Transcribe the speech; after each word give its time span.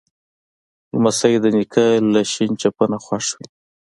لمسی 0.93 1.33
د 1.43 1.45
نیکه 1.55 1.85
له 2.13 2.21
شین 2.31 2.51
چپنه 2.61 2.97
خوښ 3.05 3.25
وي. 3.37 3.45